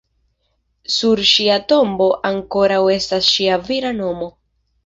Sur 0.93 1.21
ŝia 1.33 1.59
tombo 1.73 2.09
ankoraŭ 2.31 2.81
estas 2.97 3.31
ŝia 3.37 3.63
vira 3.69 3.97
nomo. 4.03 4.33